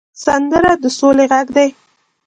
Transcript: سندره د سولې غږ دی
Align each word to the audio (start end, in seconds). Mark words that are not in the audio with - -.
سندره 0.23 0.73
د 0.81 0.85
سولې 0.99 1.25
غږ 1.31 1.47
دی 1.55 1.69